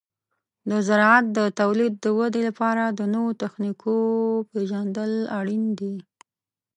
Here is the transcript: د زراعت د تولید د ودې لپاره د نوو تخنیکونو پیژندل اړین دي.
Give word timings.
د 0.69 0.71
زراعت 0.87 1.25
د 1.37 1.39
تولید 1.59 1.93
د 2.03 2.05
ودې 2.17 2.41
لپاره 2.49 2.83
د 2.89 3.01
نوو 3.13 3.29
تخنیکونو 3.41 4.45
پیژندل 4.51 5.11
اړین 5.39 5.63
دي. 5.79 5.95